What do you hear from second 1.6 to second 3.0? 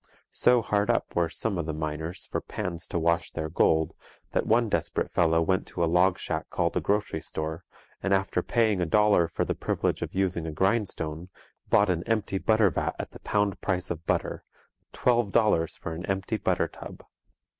the miners for pans to